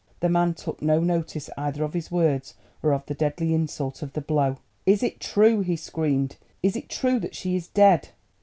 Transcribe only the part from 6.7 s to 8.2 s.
it true that she is dead?"